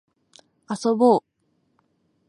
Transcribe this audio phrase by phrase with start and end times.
[0.67, 1.23] 遊ぼう